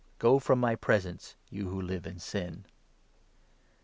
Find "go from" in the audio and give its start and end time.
0.17-0.59